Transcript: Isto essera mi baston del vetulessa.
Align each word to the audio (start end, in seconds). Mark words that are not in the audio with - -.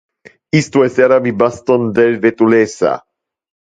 Isto 0.59 0.81
essera 0.85 1.19
mi 1.25 1.33
baston 1.41 1.83
del 1.99 2.15
vetulessa. 2.25 2.91